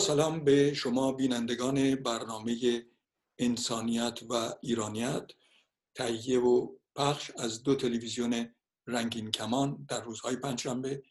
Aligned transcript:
سلام 0.00 0.44
به 0.44 0.74
شما 0.74 1.12
بینندگان 1.12 1.94
برنامه 1.94 2.82
انسانیت 3.38 4.18
و 4.30 4.54
ایرانیت. 4.60 5.30
تهیه 5.94 6.38
و 6.40 6.76
پخش 6.96 7.30
از 7.38 7.62
دو 7.62 7.74
تلویزیون 7.74 8.54
رنگین 8.86 9.30
کمان 9.30 9.86
در 9.88 10.00
روزهای 10.00 10.36
پنجشنبه 10.36 11.02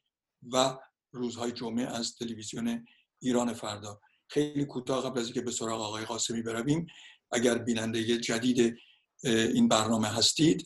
و 0.51 0.77
روزهای 1.11 1.51
جمعه 1.51 1.85
از 1.85 2.15
تلویزیون 2.15 2.85
ایران 3.21 3.53
فردا. 3.53 4.01
خیلی 4.27 4.65
کوتاه 4.65 5.03
قبل 5.03 5.19
از 5.19 5.25
اینکه 5.25 5.41
به 5.41 5.51
سراغ 5.51 5.81
آقای 5.81 6.05
قاسمی 6.05 6.41
برویم 6.41 6.87
اگر 7.31 7.57
بیننده 7.57 8.17
جدید 8.17 8.77
این 9.23 9.67
برنامه 9.67 10.07
هستید 10.07 10.65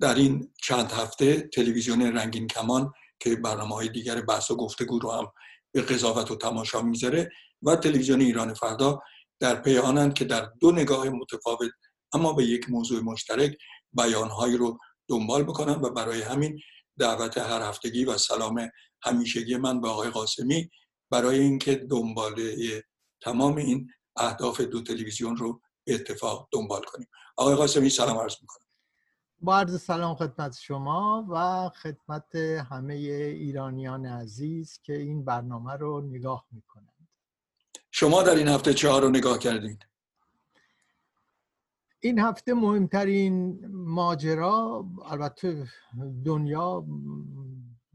در 0.00 0.14
این 0.14 0.52
چند 0.62 0.92
هفته 0.92 1.40
تلویزیون 1.40 2.02
رنگین 2.02 2.46
کمان 2.46 2.92
که 3.20 3.36
برنامه 3.36 3.74
های 3.74 3.88
دیگر 3.88 4.20
بحث 4.20 4.50
و 4.50 4.56
گفتگو 4.56 4.98
رو 4.98 5.10
هم 5.10 5.32
به 5.78 5.84
قضاوت 5.84 6.30
و 6.30 6.36
تماشا 6.36 6.82
می‌ذاره 6.82 7.30
و 7.62 7.76
تلویزیون 7.76 8.20
ایران 8.20 8.54
فردا 8.54 9.00
در 9.40 9.62
پی 9.62 9.78
آنند 9.78 10.14
که 10.14 10.24
در 10.24 10.50
دو 10.60 10.72
نگاه 10.72 11.08
متفاوت 11.08 11.70
اما 12.12 12.32
به 12.32 12.44
یک 12.44 12.70
موضوع 12.70 13.00
مشترک 13.00 13.56
بیانهایی 13.92 14.56
رو 14.56 14.78
دنبال 15.08 15.42
بکنن 15.42 15.74
و 15.74 15.90
برای 15.90 16.22
همین 16.22 16.60
دعوت 16.98 17.38
هر 17.38 17.62
هفتگی 17.62 18.04
و 18.04 18.18
سلام 18.18 18.70
همیشگی 19.02 19.56
من 19.56 19.80
به 19.80 19.88
آقای 19.88 20.10
قاسمی 20.10 20.70
برای 21.10 21.38
اینکه 21.38 21.74
دنباله 21.74 22.82
تمام 23.20 23.56
این 23.56 23.88
اهداف 24.16 24.60
دو 24.60 24.82
تلویزیون 24.82 25.36
رو 25.36 25.60
به 25.84 25.94
اتفاق 25.94 26.48
دنبال 26.52 26.82
کنیم. 26.82 27.08
آقای 27.36 27.54
قاسمی 27.54 27.90
سلام 27.90 28.18
عرض 28.18 28.34
می‌کنم. 28.40 28.67
با 29.40 29.58
عرض 29.58 29.82
سلام 29.82 30.14
خدمت 30.14 30.58
شما 30.58 31.26
و 31.30 31.68
خدمت 31.68 32.34
همه 32.70 32.94
ایرانیان 32.94 34.06
عزیز 34.06 34.80
که 34.82 34.96
این 34.96 35.24
برنامه 35.24 35.72
رو 35.72 36.00
نگاه 36.00 36.46
می‌کنند 36.52 37.08
شما 37.90 38.22
در 38.22 38.34
این 38.34 38.48
هفته 38.48 38.74
چه 38.74 38.88
رو 38.88 39.08
نگاه 39.08 39.38
کردید؟ 39.38 39.86
این 42.00 42.18
هفته 42.18 42.54
مهمترین 42.54 43.66
ماجرا 43.70 44.86
البته 45.04 45.68
دنیا 46.24 46.86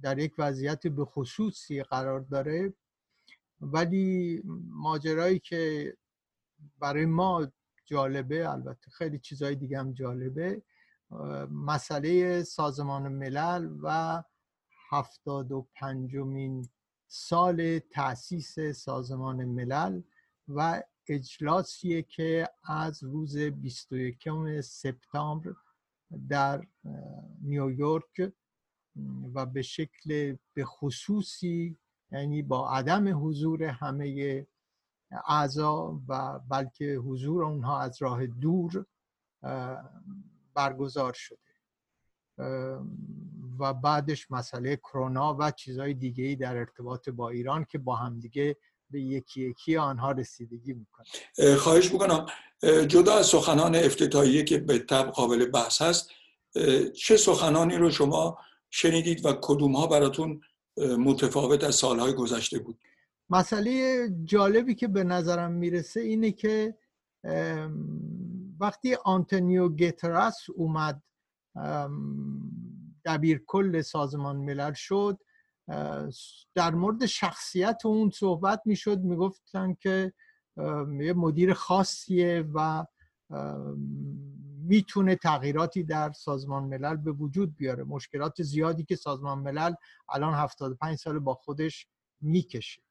در 0.02 0.20
یک 0.20 0.34
وضعیت 0.38 0.88
به 0.88 1.06
خصوصی 1.06 1.84
قرار 1.84 2.20
داره 2.20 2.74
ولی 3.62 4.42
ماجرایی 4.70 5.40
که 5.40 5.94
برای 6.80 7.06
ما 7.06 7.48
جالبه 7.86 8.50
البته 8.50 8.92
خیلی 8.92 9.20
چیزهای 9.20 9.56
دیگه 9.56 9.80
هم 9.80 9.94
جالبه 9.94 10.62
مسئله 11.52 12.44
سازمان 12.44 13.08
ملل 13.08 13.78
و 13.84 14.24
هفتاد 14.90 15.52
و 15.52 15.68
پنجمین 15.74 16.70
سال 17.08 17.80
تأسیس 17.80 18.60
سازمان 18.60 19.46
ملل 19.46 20.02
و 20.48 20.84
اجلاسیه 21.08 22.02
که 22.02 22.50
از 22.64 23.04
روز 23.04 23.38
21 23.38 24.62
سپتامبر 24.62 25.54
در 26.30 26.68
نیویورک 27.42 28.34
و 29.34 29.46
به 29.46 29.62
شکل 29.62 30.36
به 30.54 30.66
خصوصی 30.66 31.78
یعنی 32.12 32.42
با 32.42 32.70
عدم 32.70 33.28
حضور 33.28 33.64
همه 33.64 34.46
اعضا 35.28 36.02
و 36.08 36.40
بلکه 36.40 36.86
حضور 36.86 37.44
اونها 37.44 37.80
از 37.80 38.02
راه 38.02 38.26
دور 38.26 38.86
برگزار 40.54 41.14
شده. 41.14 41.38
و 43.60 43.74
بعدش 43.74 44.32
مسئله 44.32 44.76
کرونا 44.76 45.38
و 45.40 45.52
چیزهای 45.52 45.94
دیگه 45.94 46.24
ای 46.24 46.36
در 46.36 46.58
ارتباط 46.58 47.10
با 47.10 47.30
ایران 47.30 47.66
که 47.66 47.78
با 47.78 47.96
همدیگه 47.96 48.58
به 48.90 49.02
یکی 49.02 49.42
یکی 49.42 49.78
آنها 49.78 50.12
رسیدگی 50.12 50.74
می‌کنه. 50.74 51.56
خواهش 51.56 51.92
می‌کنم. 51.92 52.26
جدا 52.88 53.14
از 53.14 53.26
سخنان 53.26 53.76
افتتاحیه 53.76 54.44
که 54.44 54.58
به 54.58 54.80
طب 54.80 55.06
قابل 55.06 55.46
بحث 55.46 55.82
هست 55.82 56.10
چه 56.96 57.18
سخنانی 57.18 57.76
رو 57.76 57.92
شما 57.92 58.38
شنیدید 58.70 59.26
و 59.26 59.34
کدوم 59.42 59.76
ها 59.76 59.88
براتون 59.88 60.42
متفاوت 60.78 61.64
از 61.64 61.76
سالهای 61.76 62.14
گذشته 62.14 62.60
بود؟ 62.60 62.80
مسئله 63.30 64.10
جالبی 64.24 64.76
که 64.76 64.88
به 64.88 65.04
نظرم 65.04 65.52
می‌رسه 65.52 66.00
اینه 66.00 66.32
که 66.32 66.78
وقتی 68.64 68.96
آنتونیو 68.96 69.70
گترس 69.70 70.38
اومد 70.56 71.04
دبیر 73.06 73.44
کل 73.48 73.82
سازمان 73.82 74.36
ملل 74.36 74.74
شد 74.74 75.20
در 76.56 76.76
مورد 76.76 77.06
شخصیت 77.06 77.82
اون 77.86 78.10
صحبت 78.10 78.62
می‌شد 78.66 79.00
می‌گفتن 79.00 79.74
که 79.74 80.14
یه 81.00 81.14
مدیر 81.14 81.54
خاصیه 81.54 82.50
و 82.54 82.86
می‌تونه 84.68 85.16
تغییراتی 85.16 85.84
در 85.84 86.12
سازمان 86.12 86.64
ملل 86.64 86.96
به 86.96 87.12
وجود 87.12 87.56
بیاره. 87.56 87.84
مشکلات 87.84 88.44
زیادی 88.44 88.86
که 88.86 88.96
سازمان 88.96 89.40
ملل 89.40 89.74
الان 90.10 90.34
75 90.34 90.98
سال 90.98 91.20
با 91.20 91.34
خودش 91.34 91.88
می‌کشه. 92.22 92.82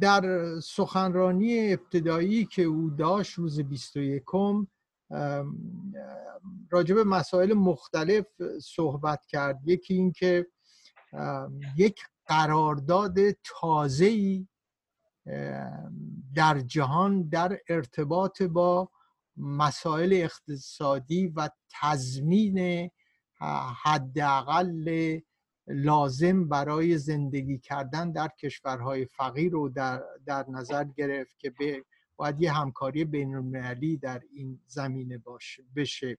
در 0.00 0.54
سخنرانی 0.60 1.72
ابتدایی 1.72 2.44
که 2.44 2.62
او 2.62 2.90
داشت 2.90 3.34
روز 3.34 3.60
21 3.60 4.22
راجع 6.70 6.94
به 6.94 7.04
مسائل 7.04 7.54
مختلف 7.54 8.26
صحبت 8.62 9.26
کرد. 9.26 9.60
یکی 9.64 9.94
اینکه 9.94 10.46
یک 11.76 12.00
قرارداد 12.26 13.16
تازه‌ای 13.44 14.48
در 16.34 16.60
جهان 16.60 17.28
در 17.28 17.58
ارتباط 17.68 18.42
با 18.42 18.90
مسائل 19.36 20.12
اقتصادی 20.12 21.26
و 21.26 21.50
تضمین 21.80 22.90
حداقل 23.82 25.20
لازم 25.66 26.48
برای 26.48 26.98
زندگی 26.98 27.58
کردن 27.58 28.12
در 28.12 28.28
کشورهای 28.28 29.04
فقیر 29.04 29.52
رو 29.52 29.68
در, 29.68 30.02
در 30.26 30.44
نظر 30.48 30.84
گرفت 30.84 31.38
که 31.38 31.52
باید 32.16 32.40
یه 32.40 32.52
همکاری 32.52 33.04
بین 33.04 33.34
المللی 33.34 33.96
در 33.96 34.22
این 34.32 34.60
زمینه 34.66 35.18
باشه 35.18 35.64
بشه. 35.76 36.18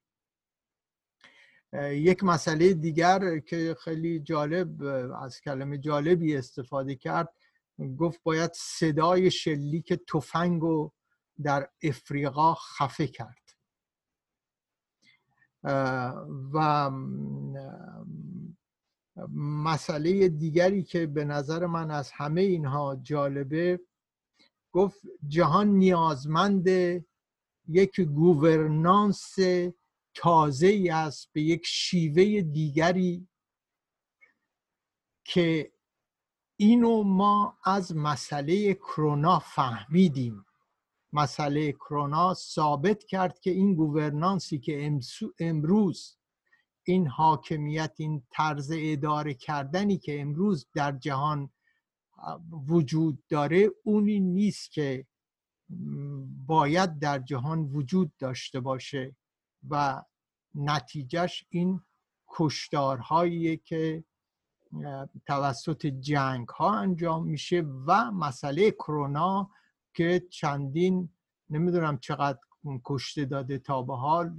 یک 1.82 2.24
مسئله 2.24 2.74
دیگر 2.74 3.40
که 3.40 3.76
خیلی 3.84 4.20
جالب 4.20 4.84
از 5.22 5.42
کلمه 5.42 5.78
جالبی 5.78 6.36
استفاده 6.38 6.96
کرد 6.96 7.34
گفت 7.98 8.20
باید 8.24 8.52
صدای 8.54 9.32
شلیک 9.32 9.94
تفنگ 9.94 10.62
رو 10.62 10.94
در 11.44 11.70
افریقا 11.84 12.54
خفه 12.54 13.08
کرد. 13.08 13.46
و 16.54 16.92
مسئله 19.64 20.30
دیگری 20.30 20.84
که 20.84 21.08
به 21.08 21.26
نظر 21.26 21.66
من 21.66 21.92
از 21.92 22.12
همه 22.12 22.42
اینها 22.42 22.96
جالبه 22.96 23.80
گفت 24.72 25.02
جهان 25.28 25.68
نیازمند 25.68 26.68
یک 27.68 28.02
گوورنانس 28.02 29.36
تازه 30.14 30.68
ای 30.68 30.90
است 30.90 31.30
به 31.34 31.42
یک 31.42 31.62
شیوه 31.66 32.42
دیگری 32.42 33.28
که 35.24 35.72
اینو 36.58 37.04
ما 37.04 37.58
از 37.64 37.96
مسئله 37.96 38.74
کرونا 38.74 39.40
فهمیدیم. 39.40 40.46
مسئله 41.14 41.72
کرونا 41.72 42.34
ثابت 42.34 43.04
کرد 43.04 43.40
که 43.40 43.52
این 43.52 43.76
گوورنانسی 43.76 44.60
که 44.60 45.00
امروز 45.40 46.18
این 46.86 47.08
حاکمیت 47.08 47.94
این 47.98 48.24
طرز 48.30 48.72
اداره 48.76 49.34
کردنی 49.34 49.98
که 49.98 50.22
امروز 50.22 50.68
در 50.74 50.92
جهان 50.92 51.50
وجود 52.68 53.24
داره 53.30 53.70
اونی 53.84 54.20
نیست 54.20 54.72
که 54.72 55.06
باید 56.46 57.00
در 57.00 57.20
جهان 57.20 57.64
وجود 57.64 58.12
داشته 58.20 58.60
باشه 58.60 59.16
و 59.70 60.04
نتیجهش 60.56 61.46
این 61.50 61.82
کشتارهایی 62.28 63.58
که 63.58 64.04
توسط 65.28 65.86
جنگ 65.86 66.48
ها 66.48 66.80
انجام 66.80 67.28
میشه 67.28 67.62
و 67.62 68.12
مسئله 68.12 68.72
کرونا 68.72 69.50
که 69.94 70.28
چندین 70.30 71.10
نمی‌دونم 71.50 71.98
چقدر 71.98 72.40
کشته 72.86 73.26
داده 73.26 73.58
تا 73.58 73.82
به 73.82 73.96
حال 73.96 74.38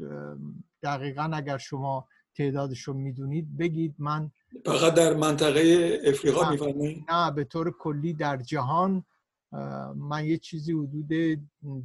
دقیقا 0.82 1.31
اگر 1.32 1.58
شما 1.58 2.08
تعدادش 2.36 2.80
رو 2.80 2.94
می‌دونید 2.94 3.56
بگید 3.56 3.94
من 3.98 4.30
فقط 4.64 4.94
در 4.94 5.14
منطقه 5.14 5.98
افریقا 6.04 6.50
میفرمایید؟ 6.50 7.04
نه 7.10 7.30
به 7.30 7.44
طور 7.44 7.76
کلی 7.78 8.12
در 8.12 8.36
جهان 8.36 9.04
من 9.96 10.24
یه 10.24 10.38
چیزی 10.38 10.72
حدود 10.72 11.08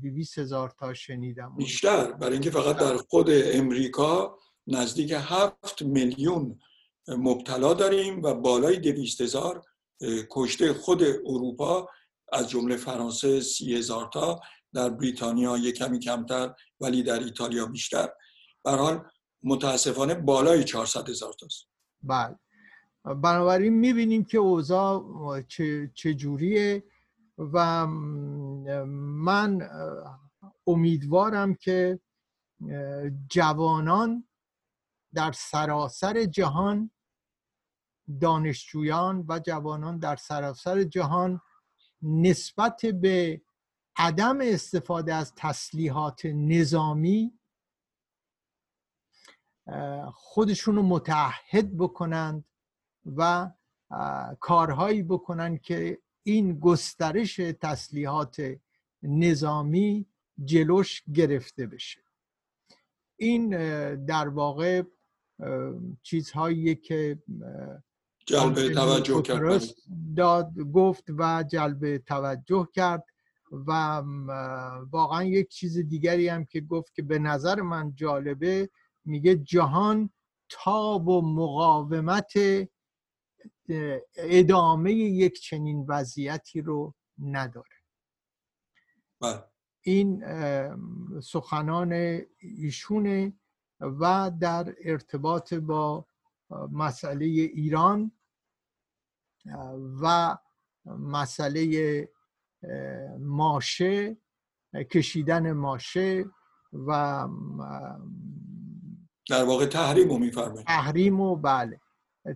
200 0.01 0.39
هزار 0.39 0.74
تا 0.80 0.94
شنیدم. 0.94 1.56
بیشتر 1.57 2.12
برای 2.12 2.33
اینکه 2.33 2.51
فقط 2.51 2.77
در 2.77 2.98
خود 2.98 3.27
امریکا 3.31 4.38
نزدیک 4.68 5.13
هفت 5.15 5.81
میلیون 5.81 6.59
مبتلا 7.07 7.74
داریم 7.74 8.24
و 8.24 8.33
بالای 8.33 8.80
دویست 8.80 9.21
هزار 9.21 9.62
کشته 10.30 10.74
خود 10.74 11.04
اروپا 11.04 11.89
از 12.33 12.50
جمله 12.50 12.77
فرانسه 12.77 13.42
سی 13.42 13.75
هزار 13.75 14.09
تا 14.13 14.39
در 14.74 14.89
بریتانیا 14.89 15.57
یک 15.57 15.75
کمی 15.75 16.00
کمتر 16.00 16.54
ولی 16.80 17.04
در 17.04 17.19
ایتالیا 17.19 17.65
بیشتر. 17.65 18.09
حال 18.65 19.04
متاسفانه 19.44 20.16
بالای 20.16 20.64
400 20.64 21.10
هزار 21.10 21.34
تاست. 21.34 21.68
بله. 22.04 22.40
بنابراین 23.04 23.74
می‌بینیم 23.74 24.24
که 24.24 24.38
اوضاع 24.38 25.04
چجوریه 25.96 26.84
و 27.38 27.88
من 27.88 29.70
امیدوارم 30.68 31.56
که 31.56 32.00
جوانان 33.30 34.28
در 35.14 35.32
سراسر 35.32 36.26
جهان 36.26 36.92
دانشجویان 38.22 39.26
و 39.30 39.40
جوانان 39.40 39.98
در 40.00 40.16
سراسر 40.16 40.84
جهان 40.84 41.42
نسبت 42.02 42.86
به 42.86 43.42
عدم 43.98 44.38
استفاده 44.42 45.14
از 45.14 45.34
تسلیحات 45.36 46.26
نظامی 46.26 47.40
خودشون 50.13 50.75
رو 50.75 50.83
متحد 50.83 51.77
بکنند 51.77 52.45
و 53.06 53.51
کارهایی 54.39 55.03
بکنند 55.03 55.62
که 55.62 55.97
این 56.23 56.59
گسترش 56.59 57.35
تسلیحات 57.35 58.56
نظامی 59.03 60.06
جلوش 60.44 61.03
گرفته 61.13 61.68
بشه. 61.68 62.01
این 63.18 63.50
در 64.06 64.27
واقع 64.27 64.83
چیزهایی 66.01 66.75
که 66.75 67.23
جلب 68.25 68.73
توجه 68.73 69.21
کرد. 69.21 69.63
داد 70.15 70.59
گفت 70.73 71.03
و 71.18 71.44
جلب 71.44 71.97
توجه 71.97 72.68
کرد 72.73 73.06
و 73.51 73.71
واقعا 74.91 75.23
یک 75.23 75.50
چیز 75.50 75.77
دیگری 75.77 76.27
هم 76.27 76.45
که 76.45 76.62
گفت 76.62 76.95
که 76.95 77.01
به 77.01 77.19
نظر 77.19 77.62
من 77.62 77.95
جالبه 77.95 78.69
میگه 79.06 79.36
جهان 79.36 80.09
تاب 80.50 81.07
و 81.07 81.21
مقاومت 81.21 82.33
ادامه 84.15 84.94
یک 84.94 85.39
چنین 85.42 85.86
وضعیتی 85.88 86.62
رو 86.62 86.95
نداره 87.18 87.75
بله. 89.21 89.44
این 89.81 90.24
سخنان 91.21 92.21
ایشونه 92.39 93.33
و 93.80 94.31
در 94.39 94.75
ارتباط 94.83 95.54
با 95.54 96.06
مسئله 96.71 97.25
ایران 97.25 98.12
و 100.01 100.38
مسئله 100.86 102.09
ماشه 103.19 104.18
کشیدن 104.92 105.51
ماشه 105.51 106.25
و 106.74 107.27
در 109.29 109.44
واقع 109.44 109.65
تحریم 109.65 110.09
رو 110.09 110.18
میفرمایید. 110.18 110.68
تحریم 110.68 111.21
و 111.21 111.35
بله. 111.35 111.79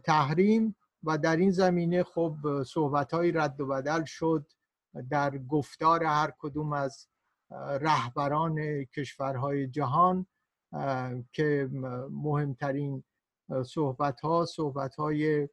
تحریم 0.04 0.76
و 1.04 1.18
در 1.18 1.38
این 1.38 1.52
زمینه 1.52 2.04
خب 2.04 2.64
صحبت 2.64 3.14
های 3.14 3.32
رد 3.32 3.62
و 3.62 3.68
بدل 3.68 4.04
شد 4.06 4.52
در 5.10 5.38
گفتار 5.38 6.04
هر 6.04 6.34
کدوم 6.40 6.74
از 6.74 7.08
رهبران 7.82 8.86
کشورهای 8.86 9.68
جهان 9.68 10.26
که 11.34 11.70
مهمترین 12.10 13.04
صحبت 13.66 14.22
ها 14.22 14.46
صحبت 14.46 14.96
های 14.96 15.50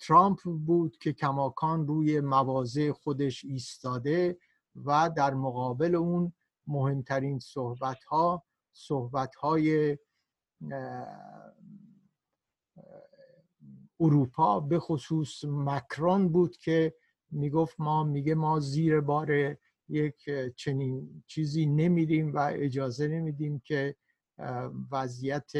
ترامپ 0.00 0.38
بود 0.66 0.98
که 0.98 1.12
کماکان 1.12 1.86
روی 1.86 2.20
مواضع 2.20 2.92
خودش 2.92 3.44
ایستاده 3.44 4.38
و 4.84 5.10
در 5.16 5.34
مقابل 5.34 5.94
اون 5.94 6.32
مهمترین 6.66 7.38
صحبت 7.38 8.04
ها 8.04 8.44
صحبت 8.78 9.34
های 9.34 9.98
اروپا 14.00 14.60
به 14.60 14.78
خصوص 14.78 15.44
مکرون 15.44 16.28
بود 16.28 16.56
که 16.56 16.94
می‌گفت 17.30 17.80
ما 17.80 18.04
میگه 18.04 18.34
ما 18.34 18.60
زیر 18.60 19.00
بار 19.00 19.56
یک 19.88 20.30
چنین 20.56 21.24
چیزی 21.26 21.66
نمیدیم 21.66 22.34
و 22.34 22.38
اجازه 22.52 23.08
نمیدیم 23.08 23.58
که 23.64 23.96
وضعیت 24.92 25.52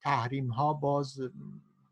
تحریم 0.00 0.48
ها 0.48 0.72
باز 0.72 1.20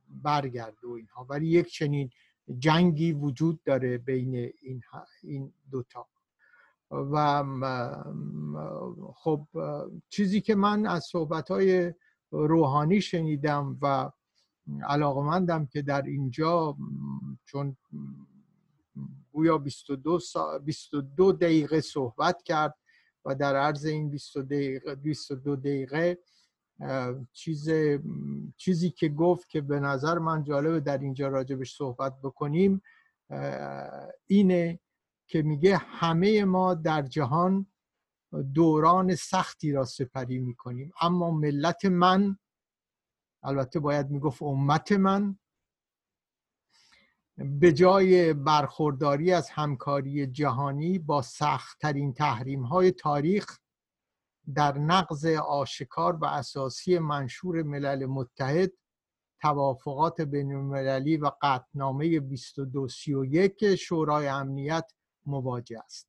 برگرده 0.08 0.87
و 0.88 0.90
اینها. 0.90 1.25
ولی 1.25 1.49
یک 1.49 1.66
چنین 1.66 2.10
جنگی 2.58 3.12
وجود 3.12 3.62
داره 3.64 3.99
بین 3.99 4.34
این, 4.62 4.82
این 5.22 5.52
دوتا. 5.70 6.08
و 6.90 7.44
خب 9.14 9.46
چیزی 10.08 10.40
که 10.40 10.55
من 10.55 10.87
از 10.87 11.05
صحبت 11.05 11.50
های 11.50 11.94
روحانی 12.31 13.00
شنیدم 13.00 13.79
و 13.82 14.11
علاقمندم 14.88 15.67
که 15.67 15.82
در 15.82 16.02
اینجا 16.02 16.76
چون 17.44 17.76
گویا 19.32 19.58
22, 19.58 20.19
سا... 20.19 20.58
22 20.58 21.32
دقیقه 21.32 21.81
صحبت 21.81 22.43
کرد 22.43 22.75
و 23.25 23.34
در 23.34 23.56
عرض 23.56 23.84
این 23.84 24.11
22 24.11 24.43
دقیقه, 24.43 24.94
22 24.94 25.56
دقیقه 25.56 26.19
چیز 27.32 27.70
چیزی 28.56 28.91
که 28.91 29.08
گفت 29.08 29.48
که 29.48 29.60
به 29.60 29.81
نظر 29.81 30.19
من 30.19 30.44
جالبه 30.44 30.81
در 30.81 30.98
اینجا 30.98 31.29
راجبش 31.29 31.77
صحبت 31.77 32.20
بکنیم 32.22 32.82
اینه 34.27 34.81
که 35.29 35.43
میگه 35.43 35.77
همه 35.77 36.44
ما 36.44 36.75
در 36.75 37.03
جهان 37.03 37.67
دوران 38.55 39.15
سختی 39.15 39.73
را 39.73 39.85
سپری 39.85 40.39
می‌کنیم. 40.39 40.93
اما 41.01 41.31
ملت 41.31 41.85
من 41.85 42.39
البته 43.43 43.81
باید 43.81 44.11
می‌گفت 44.11 44.43
امت 44.43 44.93
من 44.93 45.39
به 47.39 47.73
جای 47.73 48.32
برخورداری 48.35 49.32
از 49.32 49.51
همکاری 49.51 50.27
جهانی 50.27 50.99
با 50.99 51.23
سختترین 51.23 52.13
تحریم 52.13 52.63
های 52.63 52.91
تاریخ 52.91 53.58
در 54.55 54.79
نقض 54.79 55.27
آشکار 55.27 56.17
و 56.17 56.25
اساسی 56.25 56.99
منشور 56.99 57.63
ملل 57.63 58.06
متحد 58.06 58.73
توافقات 59.41 60.20
بین 60.20 60.55
المللی 60.55 61.17
و 61.17 61.31
قطنامه 61.43 62.20
2231 62.20 63.75
شورای 63.75 64.29
امنیت 64.29 64.93
مواجه 65.27 65.79
است. 65.79 66.08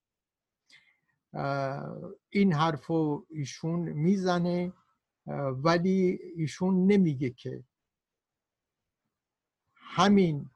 این 2.30 2.54
حرف 2.54 2.92
ایشون 3.30 3.80
می‌زنه 3.80 4.74
ولی 5.64 6.20
ایشون 6.36 6.88
نمیگه 6.88 7.30
که 7.30 7.64
همین 9.76 10.50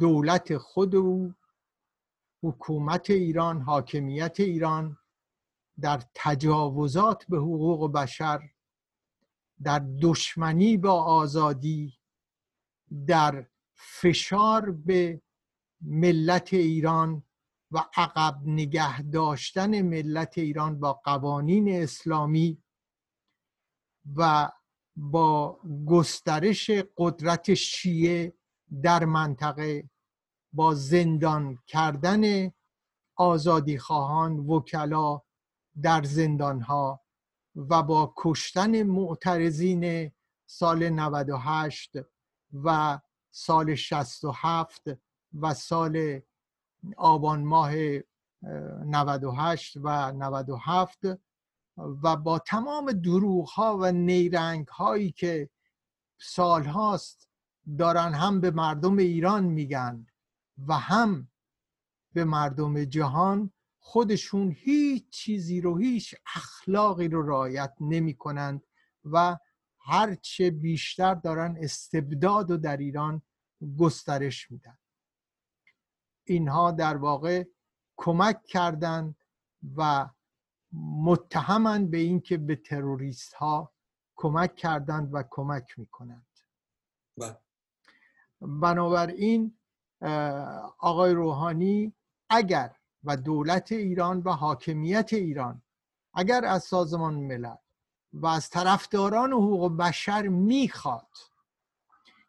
دولت 0.00 0.56
خود 0.56 0.94
او 0.94 1.34
حکومت 2.42 3.10
ایران 3.10 3.60
حاکمیت 3.60 4.40
ایران 4.40 4.98
در 5.80 6.02
تجاوزات 6.14 7.24
به 7.28 7.36
حقوق 7.36 7.92
بشر 7.92 8.50
در 9.62 9.86
دشمنی 10.02 10.76
با 10.76 11.02
آزادی 11.02 11.98
در 13.06 13.46
فشار 13.74 14.70
به 14.70 15.22
ملت 15.80 16.54
ایران 16.54 17.22
و 17.70 17.84
عقب 17.96 18.40
نگه 18.44 19.02
داشتن 19.02 19.82
ملت 19.82 20.38
ایران 20.38 20.80
با 20.80 20.92
قوانین 20.92 21.82
اسلامی 21.82 22.62
و 24.16 24.50
با 24.96 25.60
گسترش 25.86 26.70
قدرت 26.96 27.54
شیعه 27.54 28.32
در 28.82 29.04
منطقه 29.04 29.90
با 30.52 30.74
زندان 30.74 31.58
کردن 31.66 32.52
آزادی 33.16 33.78
خواهان 33.78 34.38
وکلا 34.38 35.22
در 35.82 36.02
زندان 36.02 36.60
ها 36.60 37.00
و 37.56 37.82
با 37.82 38.14
کشتن 38.16 38.82
معترضین 38.82 40.12
سال 40.46 40.88
98 40.88 41.90
و 42.64 43.00
سال 43.30 43.74
67 43.74 44.82
و 45.40 45.54
سال 45.54 46.20
آبان 46.96 47.44
ماه 47.44 47.72
98 48.42 49.76
و 49.82 50.12
97 50.12 50.98
و 51.76 52.16
با 52.16 52.38
تمام 52.38 52.92
دروغ 52.92 53.48
ها 53.48 53.78
و 53.80 53.92
نیرنگ 53.92 54.68
هایی 54.68 55.12
که 55.12 55.50
سال 56.18 56.64
هاست 56.64 57.28
دارن 57.78 58.14
هم 58.14 58.40
به 58.40 58.50
مردم 58.50 58.96
ایران 58.96 59.44
میگن 59.44 60.06
و 60.68 60.74
هم 60.74 61.28
به 62.12 62.24
مردم 62.24 62.84
جهان 62.84 63.52
خودشون 63.78 64.56
هیچ 64.58 65.10
چیزی 65.10 65.60
رو 65.60 65.78
هیچ 65.78 66.14
اخلاقی 66.34 67.08
رو 67.08 67.28
رعایت 67.28 67.74
نمی 67.80 68.14
کنند 68.14 68.62
و 69.04 69.38
هرچه 69.78 70.50
بیشتر 70.50 71.14
دارن 71.14 71.56
استبداد 71.60 72.50
و 72.50 72.56
در 72.56 72.76
ایران 72.76 73.22
گسترش 73.78 74.50
میدن. 74.50 74.78
اینها 76.26 76.70
در 76.70 76.96
واقع 76.96 77.44
کمک 77.96 78.44
کردند 78.44 79.16
و 79.76 80.08
متهمند 81.02 81.90
به 81.90 81.98
اینکه 81.98 82.36
به 82.36 82.56
تروریست 82.56 83.34
ها 83.34 83.72
کمک 84.16 84.56
کردند 84.56 85.14
و 85.14 85.24
کمک 85.30 85.78
می‌کنند 85.78 86.26
بله. 87.18 87.38
بنابراین 88.40 89.58
آقای 90.78 91.12
روحانی 91.12 91.94
اگر 92.30 92.76
و 93.04 93.16
دولت 93.16 93.72
ایران 93.72 94.20
و 94.20 94.30
حاکمیت 94.30 95.12
ایران 95.12 95.62
اگر 96.14 96.44
از 96.44 96.64
سازمان 96.64 97.14
ملل 97.14 97.56
و 98.12 98.26
از 98.26 98.50
طرفداران 98.50 99.32
حقوق 99.32 99.76
بشر 99.76 100.28
می‌خواد 100.28 101.08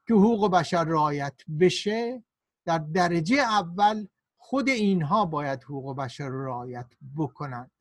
که 0.08 0.14
حقوق 0.14 0.52
بشر 0.52 0.84
رعایت 0.84 1.42
بشه 1.60 2.24
در 2.68 2.78
درجه 2.78 3.36
اول 3.36 4.08
خود 4.38 4.70
اینها 4.70 5.26
باید 5.26 5.64
حقوق 5.64 5.98
بشر 5.98 6.30
رعایت 6.30 6.86
بکنند. 7.18 7.72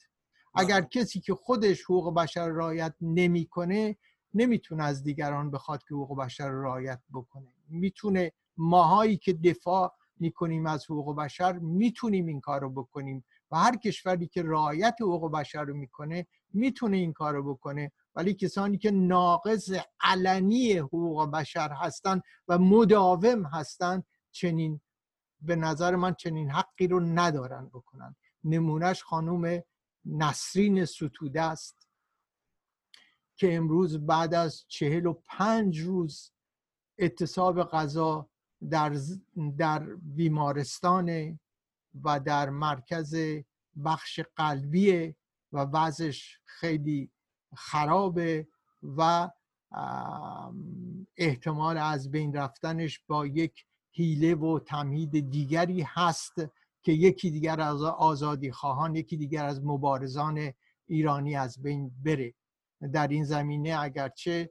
اگر 0.55 0.81
کسی 0.81 1.21
که 1.21 1.35
خودش 1.35 1.85
حقوق 1.85 2.14
بشر 2.14 2.49
رعایت 2.49 2.95
نمی‌کنه 3.00 3.97
نمی‌تونه 4.35 4.85
از 4.85 5.02
دیگران 5.02 5.50
بخواد 5.50 5.85
که 5.88 5.95
حقوق 5.95 6.19
بشر 6.19 6.50
رعایت 6.50 7.00
بکنه. 7.12 7.52
می‌تونه 7.69 8.33
ماهایی 8.57 9.16
که 9.16 9.33
دفاع 9.33 9.95
می‌کنیم 10.21 10.66
از 10.66 10.85
حقوق 10.85 11.16
بشر 11.16 11.52
می‌تونیم 11.52 12.26
این 12.26 12.40
کار 12.40 12.61
رو 12.61 12.71
بکنیم 12.71 13.25
و 13.50 13.57
هر 13.57 13.76
کشوری 13.76 14.26
که 14.26 14.43
رعایت 14.43 14.97
حقوق 15.00 15.33
بشر 15.33 15.64
رو 15.64 15.75
می‌کنه 15.75 16.26
می‌تونه 16.52 16.97
این 16.97 17.12
کار 17.12 17.35
رو 17.35 17.55
بکنه. 17.55 17.93
ولی 18.14 18.35
کسانی 18.35 18.78
که 18.78 18.90
ناقض 18.90 19.76
علنی 20.00 20.73
حقوق 20.73 21.31
بشر 21.31 21.73
هستند 21.73 22.23
و 22.49 22.59
مداوم 22.59 23.45
هستند 23.45 24.05
چنین 24.37 24.81
به 25.40 25.57
نظر 25.57 25.97
من 25.97 26.14
چنین 26.14 26.50
حقی 26.50 26.87
رو 26.87 27.00
ندارن 27.00 27.66
بکنن. 27.66 28.16
نمونهش 28.45 29.02
خانوم 29.02 29.62
نسرین 30.05 30.85
ستوده 30.85 31.43
است 31.43 31.88
که 33.37 33.57
امروز 33.57 34.07
بعد 34.07 34.35
از 34.35 34.64
چهل 34.69 35.07
و 35.07 35.12
پنج 35.26 35.81
روز 35.81 36.33
اعتصاب 36.99 37.62
غذا 37.62 38.28
در, 38.71 38.97
در 39.59 39.85
بیمارستان 39.95 41.38
و 42.05 42.21
در 42.21 42.50
مرکز 42.50 43.16
بخش 43.85 44.21
قلبی 44.37 45.14
و 45.52 45.59
وضعش 45.59 46.40
خیلی 46.45 47.11
خرابه 47.57 48.49
و 48.83 49.31
احتمال 51.16 51.78
از 51.78 52.11
بین 52.11 52.37
رفتنش 52.37 53.00
با 53.07 53.26
یک 53.26 53.66
حیله 53.97 54.35
و 54.35 54.59
تمهید 54.59 55.31
دیگری 55.31 55.83
هست 55.87 56.35
که 56.83 56.93
یکی 56.93 57.31
دیگر 57.31 57.61
از 57.61 57.83
آزادی 57.83 58.50
خواهان 58.53 58.97
یکی 58.97 59.17
دیگر 59.17 59.45
از 59.45 59.65
مبارزان 59.65 60.53
ایرانی 60.87 61.37
از 61.37 61.62
بین 61.62 61.91
بره. 62.05 62.35
در 62.93 63.09
این 63.09 63.25
زمینه 63.25 63.76
اگرچه 63.81 64.50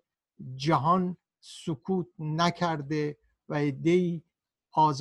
جهان 0.55 1.17
سکوت 1.39 2.07
نکرده 2.19 3.17
و 3.49 3.53
ادهی 3.53 4.23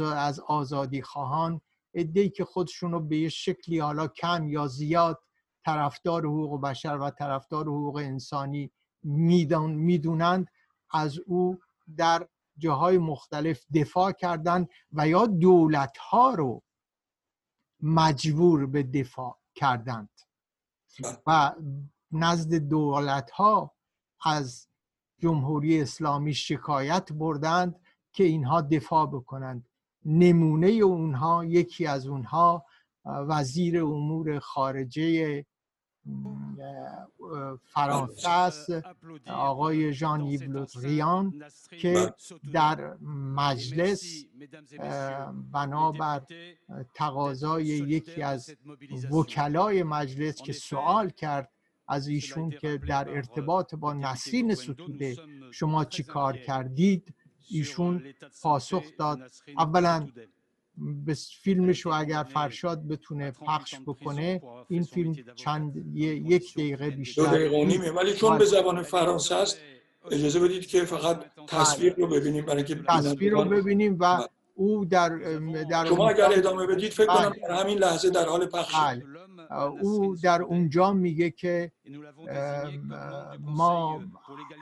از 0.01 0.41
آزادی 0.41 1.03
خواهان 1.03 1.61
ادهی 1.95 2.31
که 2.31 2.45
خودشون 2.45 2.93
رو 2.93 3.01
به 3.01 3.17
یه 3.17 3.29
شکلی 3.29 3.79
حالا 3.79 4.09
کم 4.09 4.49
یا 4.49 4.67
زیاد 4.67 5.19
طرفدار 5.65 6.27
حقوق 6.27 6.61
بشر 6.61 6.99
و 7.01 7.11
طرفدار 7.11 7.65
حقوق 7.65 7.97
انسانی 7.97 8.71
می‌دونند 9.03 10.49
از 10.91 11.19
او 11.27 11.59
در 11.97 12.29
جاهای 12.59 12.99
مختلف 12.99 13.65
دفاع 13.75 14.13
کردند 14.13 14.69
و 14.93 15.09
یا 15.09 15.27
دولت 15.27 15.97
ها 15.97 16.35
رو 16.35 16.63
مجبور 17.83 18.67
به 18.67 18.83
دفاع 18.83 19.39
کردند 19.55 20.11
بله. 21.03 21.19
و 21.27 21.55
نزد 22.13 22.55
دولت 22.55 23.31
ها 23.31 23.75
از 24.25 24.69
جمهوری 25.19 25.83
اسلامی 25.83 26.35
شکایت 26.35 27.13
بردند 27.13 27.81
که 28.13 28.25
اینها 28.25 28.61
دفاع 28.61 29.07
بکنند 29.07 29.69
نمونه 30.05 30.67
اونها 30.69 31.45
یکی 31.45 31.87
از 31.87 32.07
اونها 32.07 32.67
وزیر 33.05 33.85
امور 33.85 34.39
خارجه 34.39 35.45
فرانسه 37.67 38.31
است 38.31 38.71
آقای 39.29 39.93
ژان 39.93 40.39
ریان 40.83 41.43
که 41.71 42.15
در 42.53 42.97
مجلس 43.35 44.25
بنابر 45.53 46.23
تقاضای 46.95 47.65
یکی 47.65 48.23
از 48.23 48.57
وکلای 49.11 49.83
مجلس 49.83 50.43
که 50.43 50.53
سوال 50.53 51.11
کرد 51.11 51.51
از 51.89 52.09
ایشون 52.09 52.51
که 52.51 52.79
در 52.79 53.09
ارتباط 53.09 53.75
با 53.75 53.93
نسرین 53.93 54.55
ستوده 54.55 55.17
شما 55.51 55.85
چی 55.85 56.03
کار 56.03 56.37
کردید 56.37 57.15
ایشون 57.51 58.03
پاسخ 58.43 58.85
داد 58.99 59.31
اولا 59.59 60.09
به 60.77 61.15
فیلمش 61.43 61.81
رو 61.81 61.93
اگر 61.95 62.23
فرشاد 62.23 62.89
بتونه 62.89 63.31
پخش 63.31 63.75
بکنه 63.87 64.43
این 64.69 64.83
فیلم 64.83 65.17
چند 65.37 65.97
یک 65.97 66.55
دقیقه 66.55 66.91
بیشتر 66.91 67.23
دو 67.23 67.29
دقیقه 67.29 67.65
نیمه. 67.65 67.91
ولی 67.91 68.13
چون 68.15 68.39
به 68.39 68.45
زبان 68.45 68.83
فرانسه 68.83 69.35
است 69.35 69.59
اجازه 70.11 70.41
بدید 70.41 70.67
که 70.67 70.85
فقط 70.85 71.25
تصویر 71.47 71.95
رو 71.95 72.07
ببینیم 72.07 72.45
برای 72.45 72.65
که 72.65 72.75
تصویر 72.89 73.33
رو 73.33 73.45
ببینیم 73.45 73.97
و 74.01 74.17
بله. 74.17 74.29
او 74.55 74.85
در 74.85 75.09
در 75.71 75.85
شما 75.85 76.09
اگر 76.09 76.29
ادامه 76.33 76.67
بدید 76.67 76.93
فکر 76.93 77.07
کنم 77.07 77.31
بله. 77.31 77.49
در 77.49 77.55
همین 77.63 77.79
لحظه 77.79 78.11
در 78.11 78.25
حال 78.25 78.47
پخش 78.47 78.75
بله. 78.75 79.03
او 79.81 80.17
در 80.23 80.43
اونجا 80.43 80.93
میگه 80.93 81.31
که 81.31 81.73
ما 83.41 84.03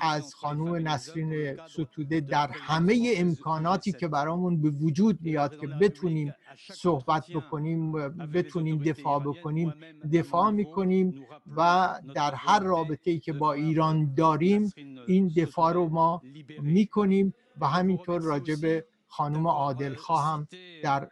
از 0.00 0.34
خانوم 0.34 0.88
نسرین 0.88 1.56
ستوده 1.66 2.20
در 2.20 2.50
همه 2.52 3.14
امکاناتی 3.16 3.92
که 3.92 4.08
برامون 4.08 4.62
به 4.62 4.70
وجود 4.70 5.18
میاد 5.22 5.60
که 5.60 5.66
بتونیم 5.66 6.34
صحبت 6.72 7.24
بکنیم 7.34 7.92
بتونیم 8.28 8.78
دفاع 8.78 9.20
بکنیم 9.20 9.74
دفاع 10.12 10.50
می‌کنیم 10.50 11.26
و 11.56 11.88
در 12.14 12.34
هر 12.34 12.60
رابطه 12.60 13.10
ای 13.10 13.18
که 13.18 13.32
با 13.32 13.52
ایران 13.52 14.14
داریم 14.14 14.72
این 15.06 15.32
دفاع 15.36 15.72
رو 15.72 15.88
ما 15.88 16.22
می‌کنیم 16.62 17.34
و 17.60 17.66
همینطور 17.66 18.20
راجع 18.22 18.54
به 18.62 18.84
خانم 19.12 19.46
عادل 19.46 19.94
خواهم 19.94 20.48
در. 20.82 21.08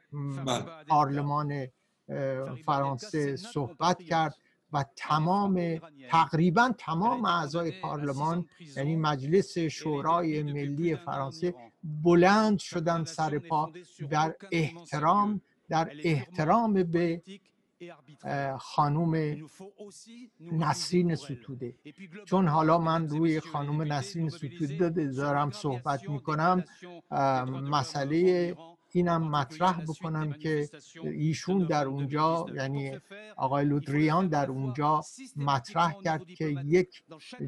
پارلمان 0.88 1.66
فرانسه 2.64 3.37
صحبت 3.37 4.02
کرد 4.02 4.35
و 4.73 4.85
تمام 4.97 5.80
تقریبا 6.11 6.75
تمام 6.78 7.25
اعضای 7.25 7.80
پارلمان 7.80 8.47
یعنی 8.76 8.97
مجلس 8.97 9.59
شورای 9.59 10.42
ملی 10.42 10.97
فرانسه 10.97 11.54
بلند 11.85 12.59
شدن 12.59 13.04
سر 13.04 13.38
پا 13.38 13.71
در 14.11 14.35
احترام 14.52 15.40
در 15.69 15.90
احترام 16.04 16.83
به 16.83 17.23
خانوم 18.59 19.37
نسرین 20.53 21.15
ستوده 21.15 21.75
چون 22.27 22.49
حالا 22.49 22.79
من 22.79 23.09
روی 23.09 23.41
خانوم 23.41 23.93
نسرین 23.93 24.31
ستوده 24.31 24.91
دارم 24.91 25.51
صحبت 25.51 26.09
می‌کنم 26.09 26.65
مسئله 27.71 28.55
اینم 28.97 29.31
مطرح 29.31 29.85
بکنم 29.85 30.33
که 30.33 30.69
ایشون 31.05 31.67
در 31.67 31.87
اونجا 31.87 32.47
یعنی 32.55 32.99
آقای 33.37 33.65
لودریان 33.65 34.29
در 34.29 34.51
اونجا 34.51 35.01
مطرح 35.37 35.95
کرد 36.05 36.27
که 36.27 36.57
یک 36.65 37.03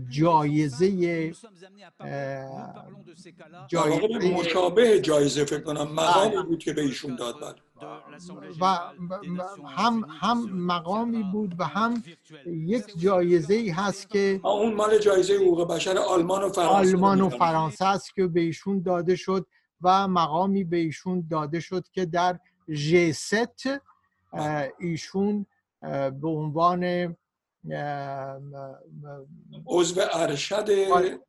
جایزه 0.08 1.32
جایزه 3.68 4.28
مشابه 4.34 5.00
جایزه 5.00 5.44
فکر 5.44 5.60
کنم 5.60 5.92
مقامی 5.92 6.42
بود 6.48 6.58
که 6.58 6.72
به 6.72 6.82
ایشون 6.82 7.16
داد. 7.16 7.34
بله. 7.40 7.54
و 8.60 8.64
هم 9.68 10.04
هم 10.20 10.50
مقامی 10.52 11.22
بود 11.22 11.54
و 11.58 11.64
هم 11.64 12.02
یک 12.46 12.84
جایزه 12.98 13.54
ای 13.54 13.68
هست 13.68 14.10
که 14.10 14.40
اون 14.44 14.74
مال 14.74 14.98
جایزه 14.98 15.34
حقوق 15.34 15.68
بشر 15.68 15.98
آلمان 15.98 16.42
و 16.42 16.48
فرانسه 16.48 16.90
آلمان 16.90 17.20
و 17.20 17.28
فرانسه 17.28 17.84
است 17.84 18.14
که 18.14 18.26
به 18.26 18.40
ایشون 18.40 18.82
داده 18.82 19.16
شد. 19.16 19.46
و 19.82 20.08
مقامی 20.08 20.64
به 20.64 20.76
ایشون 20.76 21.26
داده 21.30 21.60
شد 21.60 21.88
که 21.88 22.06
در 22.06 22.38
ژست 22.70 23.64
ایشون 24.80 25.46
به 26.20 26.28
عنوان 26.28 27.16
عضو 29.66 30.00
ارشد 30.12 30.68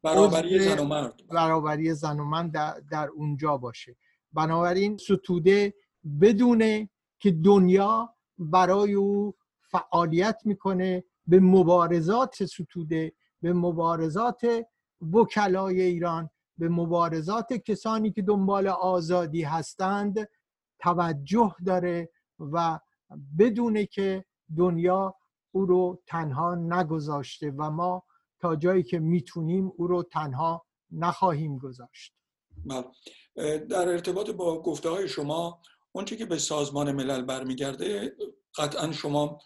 برابری 0.03 0.59
زن 0.59 0.79
و 0.79 0.85
مرد. 0.85 1.13
برابری 1.27 1.93
زن 1.93 2.19
و 2.19 2.25
من 2.25 2.47
در, 2.49 2.81
در 2.91 3.07
اونجا 3.07 3.57
باشه. 3.57 3.95
بنابراین 4.33 4.97
ستوده 4.97 5.73
بدونه 6.21 6.89
که 7.19 7.31
دنیا 7.31 8.13
برای 8.37 8.93
او 8.93 9.35
فعالیت 9.61 10.37
می‌کنه 10.45 11.03
به 11.27 11.39
مبارزات 11.39 12.45
ستوده 12.45 13.13
به 13.41 13.53
مبارزات 13.53 14.65
وکلای 15.13 15.81
ایران 15.81 16.29
به 16.57 16.69
مبارزات 16.69 17.53
کسانی 17.53 18.11
که 18.11 18.21
دنبال 18.21 18.67
آزادی 18.67 19.43
هستند 19.43 20.29
توجه 20.79 21.55
داره 21.65 22.09
و 22.39 22.79
بدونه 23.39 23.85
که 23.85 24.25
دنیا 24.57 25.15
او 25.51 25.65
رو 25.65 26.01
تنها 26.07 26.55
نگذاشته 26.55 27.51
و 27.51 27.69
ما 27.69 28.03
تا 28.39 28.55
جایی 28.55 28.83
که 28.83 28.99
می‌تونیم 28.99 29.71
او 29.77 29.87
رو 29.87 30.03
تنها 30.03 30.65
نخواهیم 30.91 31.57
گذاشت 31.57 32.13
بله. 32.65 32.85
در 33.57 33.89
ارتباط 33.89 34.29
با 34.29 34.61
گفته 34.61 34.89
های 34.89 35.07
شما 35.07 35.61
اونچه 35.91 36.15
که 36.15 36.25
به 36.25 36.37
سازمان 36.37 36.91
ملل 36.91 37.21
برمیگرده 37.21 38.15
قطعا 38.57 38.91
شما 38.91 39.39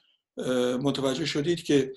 متوجه 0.82 1.26
شدید 1.26 1.64
که 1.64 1.94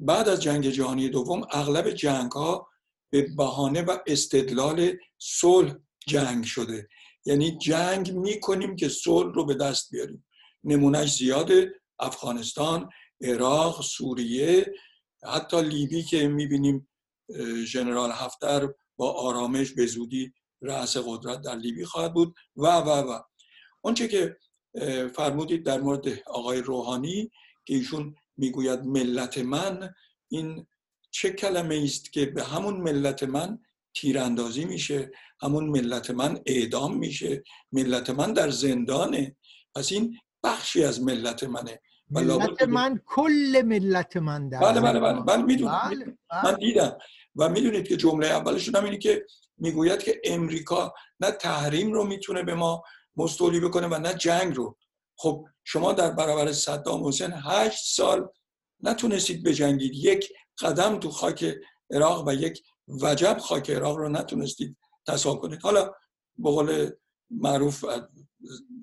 بعد 0.00 0.28
از 0.28 0.42
جنگ 0.42 0.68
جهانی 0.68 1.08
دوم 1.08 1.46
اغلب 1.50 1.90
جنگ 1.90 2.32
ها 2.32 2.68
به 3.10 3.22
بهانه 3.36 3.82
و 3.82 3.98
استدلال 4.06 4.92
صلح 5.18 5.74
جنگ 6.06 6.44
شده. 6.44 6.88
یعنی 7.24 7.58
جنگ 7.58 8.12
می‌کنیم 8.12 8.76
که 8.76 8.88
صلح 8.88 9.34
رو 9.34 9.44
به 9.44 9.54
دست 9.54 9.90
بیاریم. 9.90 10.26
نمونهش 10.64 11.16
زیاده. 11.16 11.72
افغانستان 11.98 12.90
عراق 13.20 13.82
سوریه 13.82 14.72
حتی 15.24 15.62
لیبی 15.62 16.02
که 16.02 16.28
می‌بینیم 16.28 16.88
ژنرال 17.64 18.10
هفتر 18.12 18.68
با 18.96 19.12
آرامش 19.12 19.72
به 19.72 19.86
زودی 19.86 20.32
رأس 20.62 20.96
قدرت 20.96 21.40
در 21.40 21.54
لیبی 21.54 21.84
خواهد 21.84 22.14
بود. 22.14 22.34
و 22.56 22.66
و 22.66 22.88
و. 22.88 23.20
اونچه 23.80 24.08
که 24.08 24.36
فرمودید 25.14 25.64
در 25.64 25.80
مورد 25.80 26.22
آقای 26.26 26.60
روحانی 26.60 27.30
که 27.64 27.74
ایشون 27.74 28.14
می‌گوید 28.36 28.80
ملت 28.80 29.38
من 29.38 29.94
این 30.28 30.66
چه 31.20 31.30
کلمه 31.30 31.80
است 31.84 32.12
که 32.12 32.26
به 32.26 32.44
همون 32.44 32.76
ملت 32.76 33.22
من 33.22 33.58
تیراندازی 33.94 34.64
میشه 34.64 35.10
همون 35.42 35.68
ملت 35.68 36.10
من 36.10 36.40
اعدام 36.46 36.98
میشه 36.98 37.42
ملت 37.72 38.10
من 38.10 38.32
در 38.32 38.50
زندانه. 38.50 39.36
پس 39.74 39.92
این 39.92 40.18
بخشی 40.42 40.84
از 40.84 41.02
ملت 41.02 41.44
منه. 41.44 41.80
ملت 42.10 42.62
من 42.62 43.00
کل 43.06 43.62
ملت 43.64 44.16
من 44.16 44.48
در 44.48 44.60
بله 44.60 44.80
بله 44.80 45.00
بله, 45.00 45.20
بله 45.20 45.42
می‌دونم 45.42 45.80
بله، 45.90 46.04
بله. 46.04 46.44
من 46.44 46.54
دیدم. 46.54 46.98
و 47.36 47.48
می‌دونید 47.48 47.88
که 47.88 47.96
جمله 47.96 48.26
اولشون 48.26 48.76
هم 48.76 48.84
اینه 48.84 48.98
که 48.98 49.26
می‌گوید 49.56 50.02
که 50.02 50.20
امریکا 50.24 50.94
نه 51.20 51.30
تحریم 51.30 51.92
رو 51.92 52.04
می‌تونه 52.04 52.42
به 52.42 52.54
ما 52.54 52.82
مستولی 53.16 53.60
بکنه 53.60 53.86
و 53.86 53.98
نه 53.98 54.14
جنگ 54.14 54.56
رو. 54.56 54.76
خب 55.16 55.46
شما 55.64 55.92
در 55.92 56.10
برابر 56.10 56.52
صدام 56.52 57.08
حسین 57.08 57.32
هشت 57.32 57.84
سال 57.84 58.28
نتونستید 58.80 59.42
بجنگید. 59.42 59.94
یک 59.94 60.32
قدم 60.60 60.98
تو 60.98 61.10
خاک 61.10 61.54
عراق 61.90 62.28
و 62.28 62.34
یک 62.34 62.62
وجب 62.88 63.38
خاک 63.38 63.70
عراق 63.70 63.96
رو 63.96 64.08
نتونستید 64.08 64.76
تصاحب 65.06 65.38
کنید. 65.38 65.62
حالا 65.62 65.92
به 66.38 66.50
قول 66.50 66.90
معروف 67.30 67.84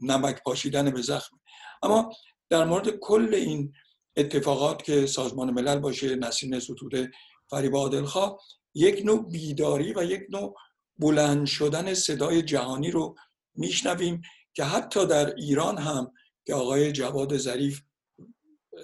نمک 0.02 0.44
پاشیدن 0.44 0.90
به 0.90 1.02
زخم. 1.02 1.40
اما 1.84 2.10
در 2.50 2.66
مورد 2.66 2.90
کل 2.90 3.34
این 3.34 3.74
اتفاقات 4.18 4.84
که 4.84 5.06
سازمان 5.06 5.52
ملل 5.52 5.80
باشه 5.80 6.16
نسیم 6.16 6.60
ستوده 6.60 7.12
فریب 7.50 7.76
عادلخواه 7.76 8.40
یک 8.74 9.06
نوع 9.06 9.30
بیداری 9.30 9.94
و 9.94 10.04
یک 10.04 10.22
نوع 10.30 10.56
بلند 10.98 11.46
شدن 11.46 11.94
صدای 11.94 12.42
جهانی 12.42 12.92
رو 12.92 13.16
میشنویم 13.56 14.22
که 14.54 14.64
حتی 14.64 15.06
در 15.06 15.36
ایران 15.36 15.78
هم 15.78 16.12
که 16.46 16.54
آقای 16.54 16.92
جواد 16.92 17.38
ظریف 17.38 17.82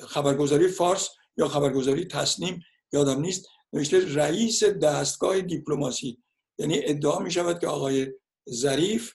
خبرگزاری 0.07 0.67
فارس 0.67 1.09
یا 1.37 1.47
خبرگزاری 1.47 2.05
تصنیم 2.05 2.63
یادم 2.93 3.21
نیست 3.21 3.45
نوشته 3.73 4.15
رئیس 4.15 4.63
دستگاه 4.63 5.41
دیپلماسی. 5.41 6.23
یعنی 6.57 6.79
ادعا 6.83 7.19
می 7.19 7.31
شود 7.31 7.59
که 7.59 7.67
آقای 7.67 8.13
ظریف 8.49 9.13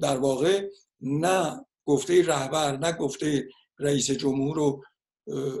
در 0.00 0.16
واقع 0.16 0.68
نه 1.00 1.66
گفته 1.84 2.26
رهبر 2.26 2.76
نه 2.76 2.92
گفته 2.92 3.48
رئیس 3.78 4.10
جمهور 4.10 4.56
رو 4.56 4.82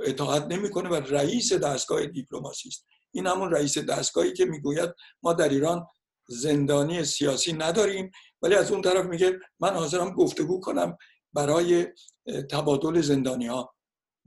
اطاعت 0.04 0.44
نمی‌کنه 0.44 0.88
و 0.88 0.94
رئیس 0.94 1.52
دستگاه 1.52 2.06
دیپلماسی 2.06 2.68
است. 2.68 2.86
این 3.14 3.26
همون 3.26 3.50
رئیس 3.50 3.78
دستگاهی 3.78 4.32
که 4.32 4.44
می‌گوید 4.44 4.90
ما 5.22 5.32
در 5.32 5.48
ایران 5.48 5.86
زندانی 6.28 7.04
سیاسی 7.04 7.52
نداریم. 7.52 8.10
ولی 8.42 8.54
از 8.54 8.70
اون 8.70 8.82
طرف 8.82 9.06
میگه 9.06 9.38
من 9.60 9.74
حاضرم 9.74 10.10
گفتگو 10.10 10.60
کنم 10.60 10.96
برای 11.32 11.86
تبادل 12.50 13.00
زندانی 13.00 13.46
ها 13.46 13.74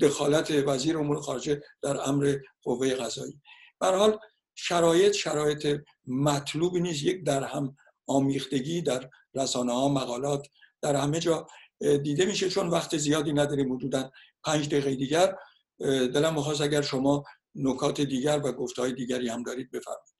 دخالت 0.01 0.51
وزیر 0.51 0.97
امور 0.97 1.21
خارجه 1.21 1.61
در 1.81 2.09
امر 2.09 2.37
قوه 2.63 2.95
قضایی. 2.95 3.41
به 3.79 3.87
حال 3.87 4.19
شرایط 4.55 5.11
شرایط 5.11 5.81
مطلوبی 6.07 6.79
نیست. 6.79 7.03
یک 7.03 7.23
در 7.23 7.43
هم 7.43 7.77
آمیختگی 8.07 8.81
در 8.81 9.09
رسانه 9.35 9.73
ها 9.73 9.89
مقالات 9.89 10.47
در 10.81 10.95
همه 10.95 11.19
جا 11.19 11.47
دیده 11.79 12.25
میشه. 12.25 12.49
چون 12.49 12.69
وقت 12.69 12.97
زیادی 12.97 13.33
نداریم 13.33 13.73
حدودا 13.73 14.11
پنج 14.43 14.67
دقیقه 14.67 14.95
دیگر. 14.95 15.35
دلم 15.79 16.35
می‌خواست 16.35 16.61
اگر 16.61 16.81
شما 16.81 17.23
نکات 17.55 18.01
دیگر 18.01 18.41
و 18.43 18.51
گفته 18.51 18.91
دیگری 18.91 19.29
هم 19.29 19.43
دارید 19.43 19.71
بفرمایید. 19.71 20.16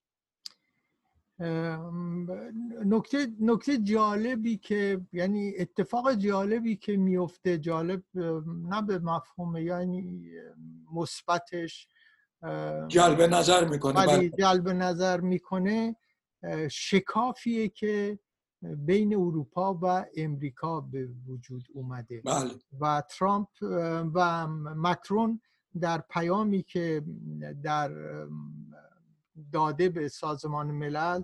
نکته 2.86 3.28
نکته 3.39 3.78
جالبی 3.78 4.58
که 4.58 5.02
یعنی 5.13 5.54
اتفاق 5.58 6.13
جالبی 6.13 6.76
که 6.76 6.97
میفته 6.97 7.58
جالب 7.58 8.04
نه 8.69 8.82
به 8.82 9.00
مفهوم 9.00 9.58
یعنی 9.58 10.32
مثبتش 10.93 11.88
جلب 12.88 13.21
نظر 13.21 13.67
می‌کنه 13.69 14.06
ولی 14.06 14.30
بله. 14.30 14.38
جلب 14.38 14.69
نظر 14.69 15.19
می‌کنه 15.21 15.95
شکافیه 16.71 17.69
که 17.69 18.19
بین 18.62 19.15
اروپا 19.15 19.80
و 19.82 20.06
امریکا 20.17 20.82
به 20.82 21.10
وجود 21.28 21.63
اومده 21.73 22.21
بله. 22.26 22.52
و 22.80 23.04
ترامپ 23.10 23.50
و 24.13 24.47
مکرون 24.76 25.41
در 25.82 26.04
پیامی 26.10 26.63
که 26.63 27.04
در 27.63 27.91
داده 29.52 29.89
به 29.89 30.08
سازمان 30.08 30.71
ملل 30.71 31.21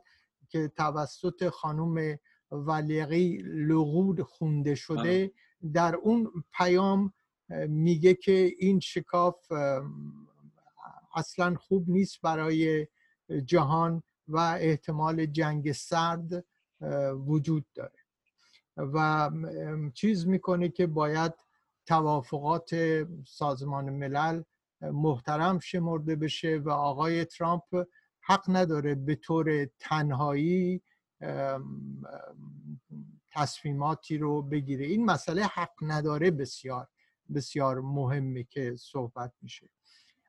که 0.50 0.68
توسط 0.68 1.50
خانم 1.50 2.18
ولیقی 2.52 3.38
لغود 3.46 4.22
خونده 4.22 4.76
شده 4.76 5.04
بله. 5.04 5.32
در 5.74 5.96
اون 5.96 6.44
پیام 6.58 7.14
میگه 7.68 8.14
که 8.14 8.52
این 8.58 8.80
شکاف 8.80 9.52
اصلا 11.16 11.56
خوب 11.56 11.90
نیست 11.90 12.22
برای 12.22 12.88
جهان 13.46 14.04
و 14.28 14.38
احتمال 14.38 15.26
جنگ 15.26 15.72
سرد 15.72 16.46
وجود 17.28 17.66
داره 17.76 18.00
و 18.78 19.30
چیز 19.94 20.28
می‌کنه 20.28 20.70
که 20.70 20.88
باید 20.88 21.34
توافقات 21.86 22.76
سازمان 23.26 23.90
ملل 23.90 24.44
محترم 24.82 25.60
شمرده 25.60 26.16
بشه 26.16 26.58
و 26.58 26.70
آقای 26.70 27.26
ترامپ 27.26 27.86
حق 28.26 28.46
نداره 28.48 28.96
به 28.96 29.16
طور 29.16 29.66
تنهایی 29.80 30.82
تصمیماتی 33.32 34.18
رو 34.18 34.42
بگیره. 34.42 34.86
این 34.86 35.06
مسئله 35.06 35.44
حق 35.44 35.74
نداره 35.82 36.32
بسیار 36.32 36.88
بسیار 37.36 37.82
مهمه 37.82 38.44
که 38.44 38.76
صحبت 38.80 39.34
میشه. 39.42 39.70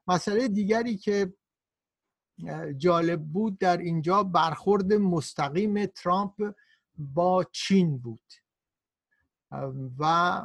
مسئله 0.06 0.48
دیگری 0.48 0.96
که 0.96 1.34
جالب 2.76 3.22
بود 3.22 3.58
در 3.58 3.76
اینجا 3.76 4.22
برخورد 4.22 4.92
مستقیم 4.92 5.86
ترامپ 5.86 6.54
با 6.98 7.44
چین 7.52 7.98
بود. 7.98 8.32
و 9.98 10.42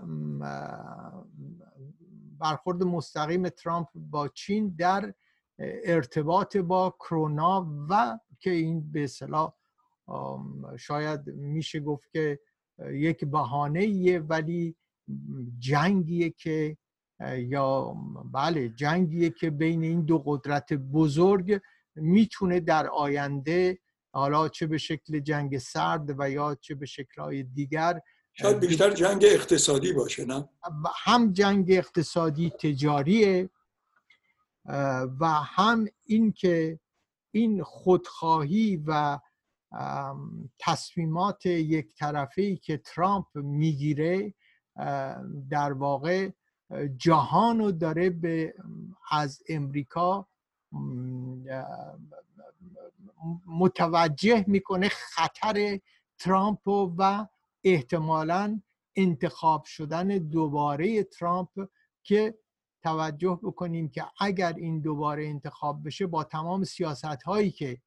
برخورد 2.39 2.83
مستقیم 2.83 3.49
ترامپ 3.49 3.88
با 3.95 4.27
چین 4.27 4.75
در 4.77 5.13
ارتباط 5.84 6.58
با 6.58 6.95
کرونا 7.00 7.67
و 7.89 8.19
که 8.39 8.52
این 8.52 8.91
به 8.91 9.04
اصطلاح 9.04 9.54
شاید 10.78 11.28
میشه 11.28 11.80
گفت 11.80 12.12
که 12.12 12.39
یک 12.91 13.26
بهانه 13.26 14.19
ولی 14.19 14.76
جنگیه 15.60 16.30
که 16.30 16.78
یا 17.38 17.95
بله 18.34 18.69
جنگیه 18.69 19.30
که 19.30 19.50
بین 19.50 19.84
این 19.84 20.02
دو 20.02 20.24
قدرت 20.26 20.74
بزرگ 20.74 21.60
می‌تونه 21.95 22.60
در 22.60 22.88
آینده 22.88 23.80
حالا 24.12 24.50
چه 24.50 24.67
به 24.67 24.78
شکل 24.78 25.19
جنگ 25.19 25.58
سرد 25.58 26.19
و 26.19 26.30
یا 26.30 26.56
چه 26.62 26.76
به 26.76 26.86
شکلهای 26.86 27.43
دیگر 27.43 28.00
شاید 28.34 28.60
بیشتر 28.60 28.93
جنگ 28.93 29.26
اقتصادی 29.26 29.93
باشه 29.93 30.26
نه؟ 30.26 30.50
هم 30.95 31.34
جنگ 31.34 31.65
اقتصادی 31.72 32.50
تجاریه 32.50 33.50
و 35.19 35.25
هم 35.25 35.86
اینکه 36.05 36.79
این 37.32 37.63
خودخواهی 37.63 38.84
و 38.88 39.19
تصمیمات 40.60 41.45
یک 41.45 41.95
طرفه 41.95 42.55
که 42.55 42.77
ترامپ 42.77 43.25
می‌گیره 43.36 44.34
در 45.49 45.73
واقع 45.73 46.29
جهان 46.97 47.60
رو 47.60 47.71
داره 47.71 48.10
به 48.10 48.53
از 49.12 49.43
امریکا 49.49 50.27
متوجه 53.45 54.45
می‌کنه 54.47 54.89
خطر 54.89 55.79
ترامپ 56.19 56.67
و 56.97 57.27
احتمالا 57.63 58.62
انتخاب 58.95 59.63
شدن 59.63 60.08
دوباره 60.08 61.03
ترامپ 61.03 61.49
که 62.03 62.39
توجه 62.84 63.39
بکنیم 63.44 63.89
که 63.89 64.06
اگر 64.20 64.54
این 64.54 64.82
دوباره 64.82 65.28
انتخاب 65.28 65.86
بشه 65.86 66.08
با 66.08 66.24
تمام 66.24 66.63
سیاست 66.63 67.24
هایی 67.24 67.52
که 67.52 67.82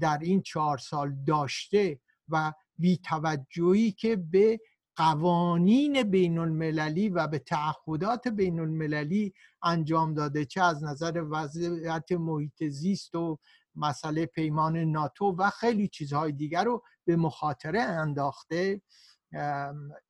در 0.00 0.18
این 0.18 0.42
چهار 0.42 0.78
سال 0.78 1.16
داشته 1.26 2.00
و 2.28 2.52
بی 2.78 2.96
توجهی 2.96 3.92
که 3.92 4.16
به 4.16 4.60
قوانین 4.96 6.02
بین 6.02 6.38
المللی 6.38 7.08
و 7.08 7.26
به 7.26 7.38
تعهدات 7.38 8.28
بین 8.28 8.60
المللی 8.60 9.34
انجام 9.62 10.14
داده 10.14 10.44
چه 10.44 10.62
از 10.62 10.84
نظر 10.84 11.24
وضعیت 11.30 12.12
محیط 12.12 12.64
زیست 12.64 13.14
و 13.14 13.38
مسئله 13.74 14.26
پیمان 14.26 14.76
ناتو 14.76 15.36
و 15.38 15.50
خیلی 15.50 15.88
چیزهای 15.88 16.32
دیگر 16.32 16.64
رو 16.64 16.82
به 17.04 17.16
مخاطره 17.16 17.80
انداخته 17.80 18.82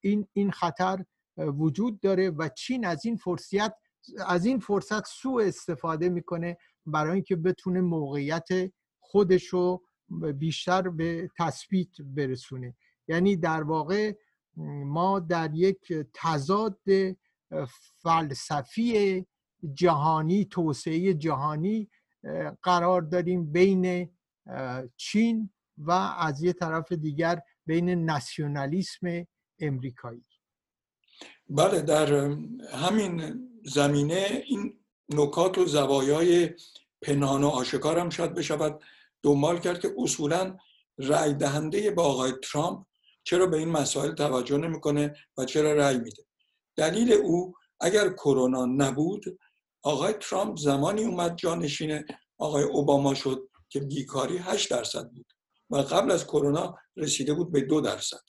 این 0.01 0.27
این 0.33 0.51
خطر 0.51 1.05
وجود 1.37 2.01
داره 2.01 2.31
و 2.31 2.49
چین 2.49 2.87
از 2.87 3.07
این 3.07 3.17
فرصت 3.17 3.86
از 4.27 4.47
این 4.47 4.59
فرصت 4.59 5.07
سوء 5.07 5.43
استفاده 5.45 6.09
می‌کنه 6.09 6.59
برای 6.87 7.13
اینکه 7.15 7.37
بتونه 7.37 7.81
موقعیت 7.81 8.49
خودش 9.01 9.45
رو 9.45 9.83
بیشتر 10.35 10.89
به 10.89 11.31
تثبیت 11.39 12.01
برسونه. 12.01 12.77
یعنی 13.09 13.37
در 13.37 13.63
واقع 13.63 14.13
ما 14.87 15.21
در 15.21 15.51
یک 15.55 15.93
تضاد 16.15 16.81
فلسفی 18.03 19.27
جهانی 19.75 20.45
توسعه 20.45 21.15
جهانی 21.15 21.91
قرار 22.63 23.03
داریم 23.03 23.53
بین 23.53 24.11
چین 24.97 25.51
و 25.79 25.91
از 26.19 26.43
یه 26.43 26.53
طرف 26.53 26.93
دیگر 26.93 27.41
بین 27.67 27.91
ناسیونالیسم 27.91 29.27
امریکایی. 29.61 30.27
بله 31.51 31.83
در 31.83 32.15
همین 32.75 33.23
زمینه 33.67 34.43
این 34.47 34.79
نکات 35.09 35.59
و 35.59 35.67
زوایای 35.67 36.51
پنهان 37.03 37.45
و 37.45 37.49
آشکار 37.49 37.99
هم 37.99 38.11
شاید 38.11 38.35
بشود. 38.35 38.83
دنبال 39.23 39.59
کرد 39.59 39.81
که 39.81 39.95
اصولا 39.99 40.57
رأی 40.99 41.35
دهنده 41.35 41.91
با 41.91 42.03
آقای 42.05 42.33
ترامپ 42.43 42.87
چرا 43.25 43.47
به 43.47 43.57
این 43.57 43.69
مسائل 43.69 44.15
توجه 44.15 44.57
نمی‌کنه 44.57 45.17
و 45.37 45.45
چرا 45.45 45.73
رأی 45.73 45.99
میده. 45.99 46.23
دلیل 46.77 47.13
او 47.13 47.55
اگر 47.81 48.09
کرونا 48.09 48.67
نبود 48.67 49.39
آقای 49.83 50.13
ترامپ 50.13 50.59
زمانی 50.59 51.05
اومد 51.05 51.37
جانشین 51.37 52.05
آقای 52.39 52.65
اوباما 52.65 53.15
شد 53.15 53.49
که 53.69 53.81
بیکاری 53.81 54.39
8 54.39 54.71
درصد 54.71 55.11
بود 55.11 55.27
و 55.71 55.77
قبل 55.77 56.11
از 56.11 56.25
کرونا 56.25 56.75
رسیده 56.97 57.35
بود 57.35 57.53
به 57.53 57.61
دو 57.61 57.81
درصد. 57.81 58.21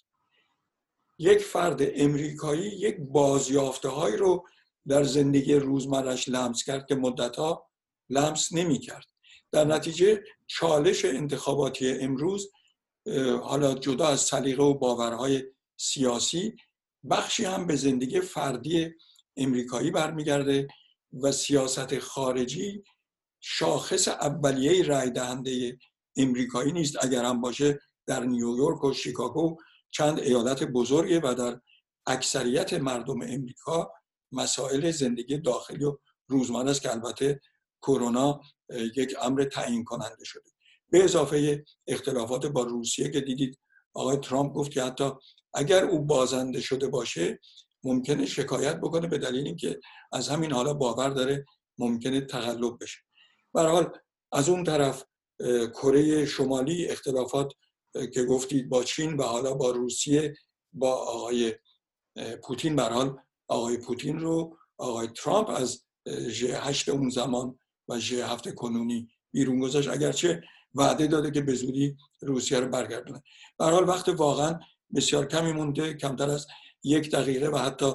یک 1.19 1.37
فرد 1.37 1.81
امریکایی 1.81 2.69
یک 2.69 2.97
بازیافته 2.99 3.89
هایی 3.89 4.17
رو 4.17 4.45
در 4.89 5.03
زندگی 5.03 5.53
روزمرش 5.53 6.29
لمس 6.29 6.63
کرد 6.63 6.85
که 6.87 6.95
مدتها 6.95 7.69
لمس 8.09 8.53
نمی 8.53 8.79
کرد 8.79 9.05
در 9.51 9.65
نتیجه 9.65 10.23
چالش 10.47 11.05
انتخاباتی 11.05 11.91
امروز 11.91 12.51
حالا 13.43 13.73
جدا 13.73 14.07
از 14.07 14.19
سلیقه 14.19 14.63
و 14.63 14.73
باورهای 14.73 15.43
سیاسی 15.77 16.55
بخشی 17.09 17.45
هم 17.45 17.67
به 17.67 17.75
زندگی 17.75 18.21
فردی 18.21 18.89
امریکایی 19.37 19.91
برمیگرده 19.91 20.67
و 21.13 21.31
سیاست 21.31 21.99
خارجی 21.99 22.83
شاخص 23.41 24.07
اولیه 24.07 24.83
رای 24.83 25.09
دهنده 25.09 25.77
امریکایی 26.15 26.71
نیست. 26.71 27.05
اگر 27.05 27.23
هم 27.23 27.41
باشه 27.41 27.79
در 28.07 28.23
نیویورک 28.23 28.83
و 28.83 28.93
شیکاگو 28.93 29.57
چند 29.91 30.19
ایالت 30.19 30.63
بزرگه 30.63 31.19
و 31.23 31.33
در 31.33 31.61
اکثریت 32.07 32.73
مردم 32.73 33.21
امریکا 33.21 33.91
مسائل 34.31 34.91
زندگی 34.91 35.37
داخلی 35.37 35.85
و 35.85 35.97
روزمره 36.27 36.69
است 36.69 36.81
که 36.81 36.91
البته 36.91 37.41
کرونا 37.81 38.41
یک 38.95 39.15
امر 39.21 39.43
تعیین 39.43 39.83
کننده 39.83 40.25
شده. 40.25 40.49
به 40.89 41.03
اضافه 41.03 41.65
اختلافات 41.87 42.45
با 42.45 42.63
روسیه 42.63 43.09
که 43.09 43.21
دیدید 43.21 43.59
آقای 43.93 44.17
ترامپ 44.17 44.53
گفت 44.53 44.71
که 44.71 44.83
حتی 44.83 45.11
اگر 45.53 45.85
او 45.85 46.05
بازنده 46.05 46.61
شده 46.61 46.87
باشه 46.87 47.39
ممکنه 47.83 48.25
شکایت 48.25 48.77
بکنه 48.77 49.07
به 49.07 49.17
دلیل 49.17 49.45
اینکه 49.45 49.79
از 50.11 50.29
همین 50.29 50.51
حالا 50.51 50.73
باور 50.73 51.09
داره 51.09 51.45
ممکنه 51.77 52.21
تقلب 52.21 52.77
بشه. 52.81 52.99
به 53.53 53.61
حال 53.61 53.97
از 54.31 54.49
اون 54.49 54.63
طرف 54.63 55.05
کره 55.73 56.25
شمالی 56.25 56.87
اختلافات 56.87 57.53
که 58.13 58.23
گفتید 58.23 58.69
با 58.69 58.83
چین 58.83 59.17
و 59.17 59.23
حالا 59.23 59.53
با 59.53 59.71
روسیه 59.71 60.35
با 60.73 60.93
آقای 60.93 61.55
پوتین 62.43 62.75
به 62.75 62.83
حال 62.83 63.17
آقای 63.47 63.77
پوتین 63.77 64.19
رو 64.19 64.57
آقای 64.77 65.07
ترامپ 65.07 65.49
از 65.49 65.83
ژ 66.27 66.43
8 66.43 66.89
اون 66.89 67.09
زمان 67.09 67.59
و 67.87 67.99
ژ 67.99 68.13
7 68.13 68.53
کنونی 68.53 69.09
بیرون 69.31 69.59
گذاشت. 69.59 69.89
اگرچه 69.89 70.43
وعده 70.75 71.07
داده 71.07 71.31
که 71.31 71.41
به 71.41 71.53
زودی 71.53 71.97
روسیه 72.21 72.59
رو 72.59 72.69
برگردونه. 72.69 73.23
به 73.59 73.65
حال 73.65 73.89
وقت 73.89 74.09
واقعا 74.09 74.59
بسیار 74.95 75.25
کمی 75.25 75.51
مونده 75.51 75.93
کمتر 75.93 76.29
از 76.29 76.47
یک 76.83 77.11
دقیقه 77.11 77.47
و 77.47 77.57
حتی 77.57 77.91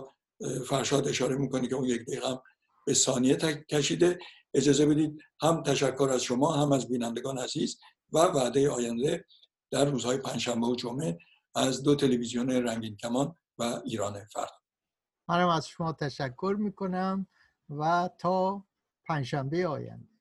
فرشاد 0.68 1.08
اشاره 1.08 1.36
می‌کنه 1.36 1.68
که 1.68 1.74
اون 1.74 1.84
یک 1.84 2.02
دقیقه 2.02 2.38
به 2.86 2.94
ثانیه 2.94 3.36
کشیده. 3.70 4.18
اجازه 4.54 4.86
بدید 4.86 5.18
هم 5.40 5.62
تشکر 5.62 6.08
از 6.12 6.22
شما 6.22 6.52
هم 6.52 6.72
از 6.72 6.88
بینندگان 6.88 7.38
عزیز 7.38 7.78
و 8.12 8.18
وعده 8.18 8.70
آینده 8.70 9.24
در 9.70 9.84
روزهای 9.84 10.16
پنجشنبه 10.16 10.66
و 10.66 10.74
جمعه 10.74 11.18
از 11.54 11.82
دو 11.82 11.94
تلویزیون 11.94 12.50
رنگین 12.50 12.96
کمان 12.96 13.36
و 13.58 13.80
ایران 13.84 14.24
فردا 14.24 14.61
منم 15.28 15.48
از 15.48 15.68
شما 15.68 15.92
تشکر 15.92 16.56
می‌کنم 16.58 17.26
و 17.70 18.10
تا 18.18 18.64
پنجشنبه 19.06 19.68
آینده. 19.68 20.11